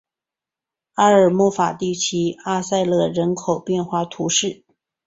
[0.95, 4.63] 埃尔穆瓦地区拉塞勒人口变化图示